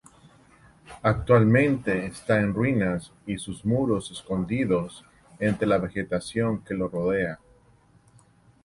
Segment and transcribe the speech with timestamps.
[1.03, 5.05] Actualmente está en ruinas y sus muros escondidos
[5.37, 7.37] entre la vegetación que lo rodea.